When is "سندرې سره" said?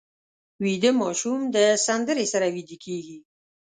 1.85-2.47